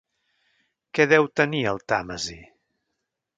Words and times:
¿Què 0.99 1.05
deu 1.11 1.29
tenir 1.41 1.61
el 1.73 1.79
Tàmesi? 1.93 2.39